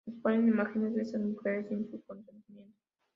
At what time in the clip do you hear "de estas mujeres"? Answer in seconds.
0.95-1.67